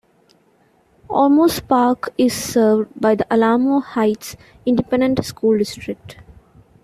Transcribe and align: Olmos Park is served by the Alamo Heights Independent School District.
Olmos 1.11 1.59
Park 1.59 2.11
is 2.17 2.33
served 2.33 2.89
by 2.99 3.13
the 3.13 3.31
Alamo 3.31 3.81
Heights 3.81 4.35
Independent 4.65 5.23
School 5.23 5.59
District. 5.59 6.17